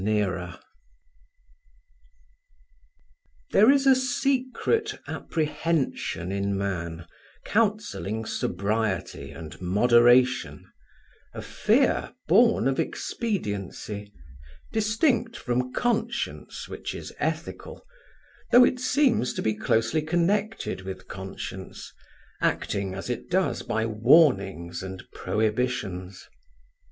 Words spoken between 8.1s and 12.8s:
sobriety and moderation, a fear born of